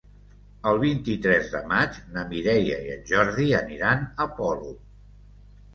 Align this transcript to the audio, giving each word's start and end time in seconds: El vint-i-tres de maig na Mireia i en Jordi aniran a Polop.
El 0.69 0.79
vint-i-tres 0.83 1.51
de 1.51 1.61
maig 1.73 1.99
na 2.17 2.25
Mireia 2.33 2.81
i 2.87 2.91
en 2.97 3.07
Jordi 3.13 3.47
aniran 3.63 4.07
a 4.27 4.33
Polop. 4.41 4.87